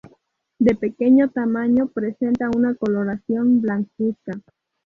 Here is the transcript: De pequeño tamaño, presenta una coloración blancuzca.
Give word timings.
De 0.57 0.73
pequeño 0.73 1.29
tamaño, 1.29 1.85
presenta 1.89 2.49
una 2.49 2.73
coloración 2.73 3.61
blancuzca. 3.61 4.33